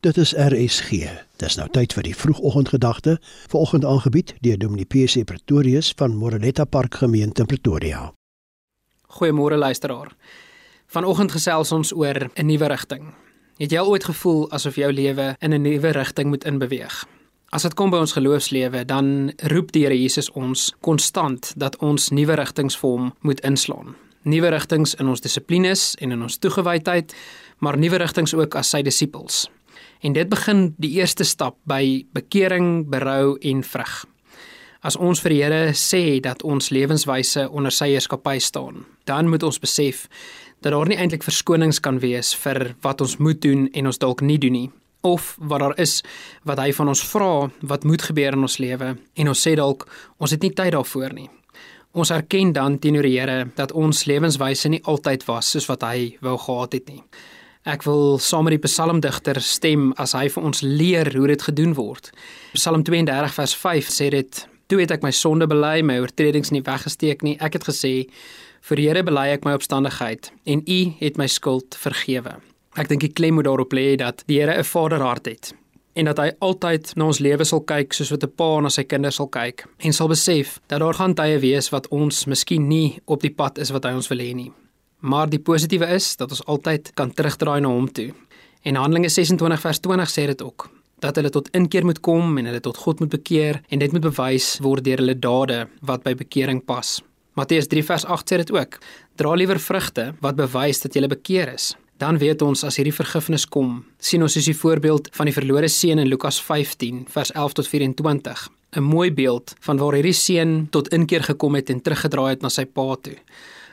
Dit 0.00 0.16
is 0.16 0.30
RSG. 0.32 0.90
Dis 1.36 1.58
nou 1.60 1.66
tyd 1.68 1.92
vir 1.92 2.06
die 2.06 2.14
vroegoggendgedagte, 2.16 3.18
vanoggend 3.52 3.84
aangebied 3.84 4.30
deur 4.40 4.56
Dominee 4.56 4.88
PC 4.88 5.26
Pretorius 5.28 5.90
van 6.00 6.14
Moreletta 6.16 6.64
Park 6.64 6.94
Gemeente 7.02 7.44
in 7.44 7.46
Pretoria. 7.46 7.98
Goeiemôre 9.18 9.58
luisteraar. 9.60 10.14
Vanoggend 10.86 11.32
gesels 11.36 11.72
ons 11.72 11.92
oor 11.92 12.30
'n 12.34 12.46
nuwe 12.46 12.66
rigting. 12.66 13.14
Het 13.58 13.70
jy 13.70 13.80
ooit 13.80 14.04
gevoel 14.04 14.50
asof 14.50 14.74
jou 14.74 14.92
lewe 14.92 15.36
in 15.38 15.52
'n 15.52 15.62
nuwe 15.62 15.90
rigting 15.90 16.28
moet 16.28 16.44
inbeweeg? 16.44 17.04
As 17.50 17.62
dit 17.62 17.74
kom 17.74 17.90
by 17.90 17.96
ons 17.96 18.12
geloofslewe, 18.12 18.84
dan 18.84 19.32
roep 19.36 19.72
die 19.72 19.82
Here 19.82 20.02
Jesus 20.02 20.30
ons 20.30 20.72
konstant 20.80 21.52
dat 21.56 21.76
ons 21.76 22.08
nuwe 22.10 22.34
rigtings 22.34 22.76
vir 22.76 22.90
hom 22.90 23.14
moet 23.20 23.40
inslaan. 23.40 23.96
Nuwe 24.22 24.48
rigtings 24.48 24.94
in 24.94 25.08
ons 25.08 25.20
dissiplines 25.20 25.94
en 25.94 26.10
in 26.10 26.22
ons 26.22 26.38
toegewydheid, 26.38 27.14
maar 27.58 27.78
nuwe 27.78 27.96
rigtings 27.96 28.34
ook 28.34 28.54
as 28.54 28.70
sy 28.70 28.82
disippels. 28.82 29.50
En 30.00 30.12
dit 30.12 30.28
begin 30.28 30.74
die 30.78 30.90
eerste 30.98 31.24
stap 31.24 31.58
by 31.64 32.06
bekering, 32.12 32.88
berou 32.88 33.36
en 33.40 33.62
vrug. 33.62 34.04
As 34.80 34.96
ons 34.96 35.20
vir 35.20 35.34
die 35.34 35.42
Here 35.42 35.72
sê 35.76 36.20
dat 36.24 36.42
ons 36.42 36.70
lewenswyse 36.72 37.48
onder 37.50 37.72
sy 37.72 37.90
heerskappy 37.92 38.38
staan, 38.40 38.86
dan 39.04 39.28
moet 39.28 39.42
ons 39.44 39.60
besef 39.60 40.06
dat 40.60 40.72
daar 40.72 40.88
nie 40.88 40.96
eintlik 40.96 41.24
verskonings 41.24 41.80
kan 41.84 42.00
wees 42.00 42.32
vir 42.36 42.74
wat 42.84 43.00
ons 43.00 43.18
moet 43.20 43.40
doen 43.42 43.68
en 43.72 43.90
ons 43.90 44.00
dalk 44.00 44.24
nie 44.24 44.38
doen 44.40 44.56
nie 44.56 44.68
of 45.00 45.36
wat 45.40 45.60
daar 45.60 45.76
is 45.80 46.00
wat 46.44 46.60
hy 46.60 46.72
van 46.76 46.92
ons 46.92 47.02
vra 47.08 47.48
wat 47.72 47.84
moet 47.88 48.02
gebeur 48.04 48.36
in 48.36 48.44
ons 48.44 48.58
lewe 48.60 48.94
en 48.96 49.30
ons 49.32 49.44
sê 49.46 49.54
dalk 49.56 49.86
ons 50.18 50.32
het 50.32 50.42
nie 50.44 50.52
tyd 50.52 50.74
daarvoor 50.76 51.14
nie. 51.16 51.28
Ons 51.90 52.12
erken 52.14 52.52
dan 52.54 52.78
teenoor 52.78 53.08
die 53.08 53.16
Here 53.18 53.48
dat 53.56 53.72
ons 53.72 54.04
lewenswyse 54.06 54.68
nie 54.70 54.82
altyd 54.84 55.24
was 55.26 55.50
soos 55.50 55.66
wat 55.70 55.82
hy 55.88 56.14
wou 56.22 56.36
gehad 56.38 56.76
het 56.76 56.88
nie. 56.92 57.02
Ek 57.68 57.82
wil 57.84 58.16
saam 58.16 58.46
met 58.48 58.54
die 58.56 58.62
psalmdigter 58.64 59.36
stem 59.44 59.90
as 60.00 60.14
hy 60.16 60.30
vir 60.32 60.44
ons 60.48 60.62
leer 60.64 61.10
hoe 61.12 61.26
dit 61.28 61.42
gedoen 61.44 61.74
word. 61.76 62.08
Psalm 62.54 62.86
32 62.88 63.34
vers 63.36 63.54
5 63.54 63.90
sê 63.92 64.08
dit: 64.10 64.46
"Toe 64.66 64.80
het 64.80 64.90
ek 64.90 65.02
my 65.02 65.10
sonde 65.10 65.46
bely, 65.46 65.82
my 65.82 65.98
oortredings 66.00 66.50
nie 66.50 66.62
weggesteek 66.62 67.22
nie. 67.22 67.36
Ek 67.38 67.52
het 67.52 67.64
gesê: 67.64 68.08
Vir 68.62 68.76
die 68.76 68.88
Here 68.88 69.02
bely 69.02 69.28
ek 69.28 69.44
my 69.44 69.52
opstandigheid 69.52 70.32
en 70.46 70.62
U 70.66 70.94
het 71.00 71.18
my 71.18 71.26
skuld 71.26 71.76
vergewe." 71.76 72.40
Ek 72.76 72.88
dink 72.88 73.00
die 73.00 73.12
klem 73.12 73.34
moet 73.34 73.44
daarop 73.44 73.72
lê 73.72 73.96
dat 73.96 74.24
die 74.26 74.40
Here 74.40 74.56
'n 74.56 74.64
vaderhart 74.64 75.26
het 75.26 75.52
en 75.94 76.04
dat 76.04 76.18
hy 76.18 76.30
altyd 76.40 76.92
na 76.96 77.04
ons 77.04 77.18
lewe 77.18 77.44
sal 77.44 77.60
kyk 77.60 77.92
soos 77.92 78.10
wat 78.10 78.24
'n 78.24 78.32
pa 78.36 78.60
na 78.60 78.68
sy 78.68 78.84
kinders 78.84 79.16
sal 79.16 79.28
kyk 79.28 79.66
en 79.78 79.92
sal 79.92 80.08
besef 80.08 80.60
dat 80.68 80.80
daar 80.80 80.94
gaan 80.94 81.14
tye 81.14 81.38
wees 81.38 81.68
wat 81.70 81.88
ons 81.88 82.26
miskien 82.26 82.68
nie 82.68 83.00
op 83.06 83.20
die 83.20 83.34
pad 83.34 83.58
is 83.58 83.70
wat 83.70 83.84
hy 83.84 83.92
ons 83.92 84.08
wil 84.08 84.18
hê 84.18 84.34
nie. 84.34 84.52
Maar 85.00 85.28
die 85.28 85.40
positiewe 85.40 85.86
is 85.96 86.16
dat 86.16 86.30
ons 86.30 86.44
altyd 86.44 86.92
kan 86.94 87.12
terugdraai 87.12 87.60
na 87.60 87.68
hom 87.72 87.88
toe. 87.92 88.10
En 88.62 88.76
Handelinge 88.76 89.08
26 89.08 89.60
vers 89.60 89.80
20 89.80 90.10
sê 90.12 90.26
dit 90.26 90.42
ook 90.42 90.68
dat 91.00 91.16
hulle 91.16 91.30
tot 91.32 91.48
inkeer 91.56 91.84
moet 91.88 92.00
kom 92.04 92.36
en 92.36 92.44
hulle 92.44 92.60
tot 92.60 92.76
God 92.76 92.98
moet 93.00 93.08
bekeer 93.08 93.62
en 93.72 93.80
dit 93.80 93.92
moet 93.92 94.04
bewys 94.04 94.58
word 94.60 94.84
deur 94.84 95.00
hulle 95.00 95.16
dade 95.16 95.62
wat 95.80 96.04
by 96.04 96.12
bekering 96.14 96.60
pas. 96.64 96.98
Matteus 97.38 97.70
3 97.72 97.84
vers 97.88 98.04
8 98.04 98.32
sê 98.32 98.40
dit 98.42 98.52
ook: 98.52 98.76
Dra 99.16 99.32
liewer 99.34 99.58
vrugte 99.58 100.10
wat 100.20 100.36
bewys 100.36 100.82
dat 100.84 100.94
jy 100.94 101.08
bekeer 101.08 101.54
is. 101.54 101.74
Dan 102.00 102.18
weet 102.18 102.42
ons 102.42 102.64
as 102.64 102.76
hierdie 102.76 102.96
vergifnis 102.96 103.44
kom, 103.44 103.84
sien 104.00 104.22
ons 104.24 104.32
soos 104.32 104.48
die 104.48 104.56
voorbeeld 104.56 105.10
van 105.12 105.28
die 105.28 105.36
verlore 105.36 105.68
seun 105.68 106.00
in 106.00 106.08
Lukas 106.08 106.40
15 106.40 107.06
vers 107.08 107.32
11 107.32 107.52
tot 107.52 107.68
24. 107.68 108.48
'n 108.76 108.82
Mooi 108.82 109.10
beeld 109.12 109.54
van 109.60 109.78
waar 109.78 109.94
hierdie 109.94 110.14
seun 110.14 110.68
tot 110.70 110.88
inkeer 110.88 111.22
gekom 111.22 111.54
het 111.54 111.70
en 111.70 111.80
teruggedraai 111.82 112.30
het 112.30 112.42
na 112.42 112.48
sy 112.48 112.64
pa 112.64 112.96
toe. 113.02 113.16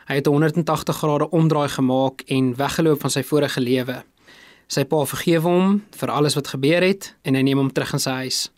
Hy 0.07 0.15
het 0.15 0.27
'n 0.27 0.31
180 0.31 0.95
grade 0.95 1.29
omdraai 1.29 1.69
gemaak 1.69 2.21
en 2.27 2.55
weggeloop 2.55 2.99
van 3.01 3.09
sy 3.09 3.23
vorige 3.23 3.59
lewe. 3.61 4.03
Sy 4.67 4.83
pa 4.83 5.05
vergewe 5.05 5.47
hom 5.47 5.83
vir 5.91 6.09
alles 6.09 6.35
wat 6.35 6.47
gebeur 6.47 6.81
het 6.81 7.15
en 7.21 7.35
hy 7.35 7.41
neem 7.41 7.57
hom 7.57 7.71
terug 7.71 7.93
in 7.93 7.99
sy 7.99 8.09
huis. 8.09 8.51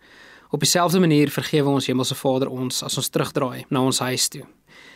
Op 0.51 0.59
dieselfde 0.59 0.99
manier 0.99 1.29
vergewe 1.29 1.69
ons 1.69 1.87
Hemelse 1.87 2.15
Vader 2.15 2.49
ons 2.49 2.83
as 2.83 2.97
ons 2.97 3.09
terugdraai 3.09 3.65
na 3.69 3.81
ons 3.81 3.99
huis 3.99 4.27
toe. 4.27 4.45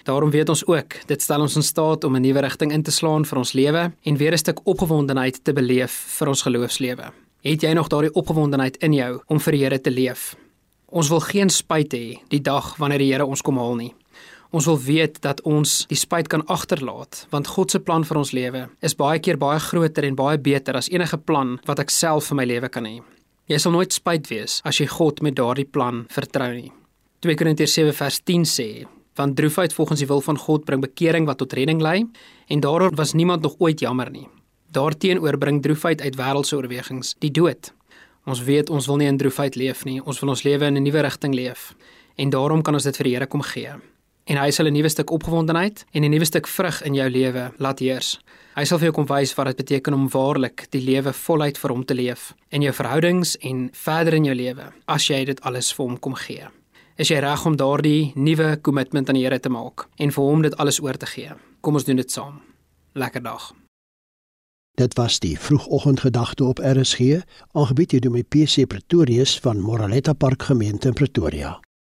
Daarom 0.04 0.30
weet 0.30 0.50
ons 0.50 0.66
ook, 0.68 1.08
dit 1.08 1.22
stel 1.22 1.42
ons 1.42 1.56
in 1.56 1.63
staat 1.63 2.03
om 2.03 2.16
'n 2.16 2.22
nuwe 2.22 2.40
rigting 2.40 2.72
in 2.72 2.84
te 2.84 2.92
slaan 2.92 3.25
vir 3.25 3.38
ons 3.38 3.53
lewe 3.53 3.92
en 4.03 4.18
weer 4.18 4.34
'n 4.34 4.38
stuk 4.38 4.59
opgewondenheid 4.63 5.44
te 5.44 5.53
beleef 5.53 5.92
vir 6.19 6.28
ons 6.28 6.42
geloofslewe. 6.42 7.12
Het 7.42 7.62
jy 7.62 7.74
nog 7.74 7.88
daardie 7.88 8.13
opgewondenheid 8.13 8.78
in 8.78 8.94
jou 8.94 9.22
om 9.28 9.40
vir 9.40 9.52
die 9.52 9.63
Here 9.63 9.81
te 9.81 9.92
leef? 9.92 10.36
Ons 10.88 11.09
wil 11.09 11.19
geen 11.19 11.50
spyt 11.50 11.94
hê 11.94 12.19
die 12.30 12.42
dag 12.42 12.78
wanneer 12.78 13.00
die 13.00 13.12
Here 13.12 13.25
ons 13.25 13.42
kom 13.42 13.58
haal 13.58 13.75
nie. 13.75 13.94
Ons 14.53 14.68
wil 14.69 14.78
weet 14.78 15.16
dat 15.25 15.40
ons 15.50 15.72
die 15.90 15.97
spyt 15.97 16.28
kan 16.30 16.44
agterlaat, 16.46 17.24
want 17.34 17.50
God 17.56 17.74
se 17.74 17.80
plan 17.81 18.03
vir 18.06 18.19
ons 18.19 18.31
lewe 18.38 18.59
is 18.86 18.94
baie 18.94 19.18
keer 19.18 19.40
baie 19.41 19.58
groter 19.58 20.06
en 20.06 20.18
baie 20.19 20.38
beter 20.38 20.78
as 20.78 20.91
enige 20.94 21.18
plan 21.18 21.56
wat 21.66 21.80
ek 21.81 21.90
self 21.90 22.28
vir 22.30 22.38
my 22.38 22.44
lewe 22.46 22.68
kan 22.69 22.86
hê. 22.86 23.00
Jy 23.50 23.58
sal 23.58 23.74
nooit 23.74 23.96
spyt 23.96 24.30
wees 24.30 24.59
as 24.62 24.78
jy 24.78 24.86
God 24.92 25.24
met 25.25 25.40
daardie 25.40 25.66
plan 25.66 26.03
vertrou 26.13 26.52
nie. 26.53 26.69
2 27.25 27.38
Korintiërs 27.40 27.74
7 27.80 27.96
vers 27.97 28.19
10 28.30 28.46
sê: 28.46 28.68
"Want 29.18 29.36
droefheid 29.36 29.74
volgens 29.74 30.00
die 30.00 30.08
wil 30.08 30.22
van 30.22 30.38
God 30.38 30.66
bring 30.66 30.81
bekering 30.81 31.25
wat 31.25 31.38
tot 31.38 31.53
redding 31.53 31.81
lei, 31.81 32.06
en 32.47 32.59
daaroor 32.59 32.94
was 32.96 33.13
niemand 33.13 33.42
nog 33.42 33.56
ooit 33.58 33.80
jammer 33.80 34.12
nie. 34.12 34.28
Daarteenoor 34.72 35.38
bring 35.38 35.63
droefheid 35.63 36.02
uit 36.02 36.16
wêreldse 36.16 36.53
oorwegings 36.53 37.16
die 37.19 37.31
dood." 37.31 37.74
Ons 38.25 38.44
weet 38.44 38.69
ons 38.69 38.86
wil 38.88 38.97
nie 38.97 39.08
in 39.08 39.18
droefheid 39.18 39.56
leef 39.56 39.84
nie, 39.84 40.00
ons 40.06 40.19
wil 40.19 40.30
ons 40.30 40.44
lewe 40.44 40.66
in 40.66 40.78
'n 40.78 40.84
nuwe 40.84 41.02
rigting 41.02 41.34
leef. 41.34 41.74
En 42.18 42.30
daarom 42.30 42.62
kan 42.62 42.74
ons 42.74 42.84
dit 42.84 42.97
vir 42.97 43.03
die 43.03 43.13
Here 43.13 43.28
kom 43.28 43.42
gee 43.42 43.74
en 44.25 44.38
hy 44.38 44.51
sal 44.51 44.67
'n 44.67 44.73
nuwe 44.73 44.89
stuk 44.89 45.11
opgewondenheid 45.11 45.85
en 45.91 46.03
'n 46.03 46.11
nuwe 46.11 46.25
stuk 46.25 46.47
vrug 46.47 46.81
in 46.81 46.94
jou 46.94 47.09
lewe 47.09 47.51
laat 47.57 47.79
heers. 47.79 48.19
Hy 48.56 48.63
sal 48.63 48.78
vir 48.78 48.85
jou 48.91 48.94
kom 48.94 49.06
wys 49.06 49.34
wat 49.35 49.45
dit 49.45 49.57
beteken 49.57 49.94
om 49.94 50.09
waarlik 50.09 50.67
die 50.69 50.81
lewe 50.81 51.13
voluit 51.13 51.57
vir 51.57 51.72
hom 51.72 51.85
te 51.85 51.94
leef 51.94 52.33
in 52.50 52.62
jou 52.62 52.73
verhoudings 52.73 53.38
en 53.38 53.69
verder 53.73 54.13
in 54.13 54.25
jou 54.25 54.35
lewe 54.35 54.72
as 54.88 55.07
jy 55.07 55.25
dit 55.25 55.41
alles 55.41 55.73
vir 55.73 55.85
hom 55.85 55.97
kom 56.00 56.16
gee. 56.16 56.47
Is 56.97 57.09
jy 57.09 57.19
reg 57.19 57.45
om 57.45 57.56
daardie 57.57 58.12
nuwe 58.16 58.59
kommitment 58.62 59.09
aan 59.09 59.16
die 59.16 59.23
Here 59.23 59.39
te 59.39 59.50
maak 59.50 59.88
en 59.97 60.12
vir 60.12 60.23
hom 60.23 60.41
dit 60.41 60.57
alles 60.57 60.79
oor 60.79 60.97
te 60.97 61.06
gee? 61.06 61.31
Kom 61.62 61.73
ons 61.73 61.83
doen 61.83 61.95
dit 61.95 62.12
saam. 62.12 62.41
Lekker 62.94 63.23
dag. 63.23 63.53
Dit 64.78 64.94
was 64.97 65.19
die 65.19 65.39
vroegoggendgedagte 65.39 66.44
op 66.44 66.59
RSG, 66.59 67.22
aangebied 67.53 67.89
deur 67.89 68.13
die 68.13 68.23
PC 68.23 68.67
Pretorius 68.67 69.39
van 69.39 69.62
Moraletta 69.62 70.13
Park 70.13 70.44
Gemeente 70.44 70.88
in 70.88 70.94
Pretoria. 70.94 71.59